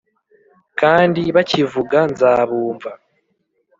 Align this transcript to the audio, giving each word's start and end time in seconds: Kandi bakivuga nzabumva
Kandi 0.79 1.21
bakivuga 1.35 1.97
nzabumva 2.11 2.89